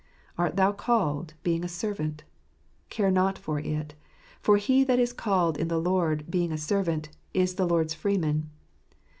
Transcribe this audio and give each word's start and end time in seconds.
Art 0.35 0.55
thou 0.55 0.71
called, 0.71 1.35
being 1.43 1.63
a 1.63 1.67
servant? 1.67 2.23
care 2.89 3.11
not 3.11 3.37
for 3.37 3.59
it; 3.59 3.93
for 4.41 4.57
he 4.57 4.83
that 4.83 4.97
is 4.97 5.13
called 5.13 5.57
in 5.59 5.67
the 5.67 5.79
Lord, 5.79 6.25
being 6.27 6.51
a 6.51 6.57
servant, 6.57 7.09
is 7.35 7.53
the 7.53 7.67
Lord's 7.67 7.93
freeman." 7.93 8.49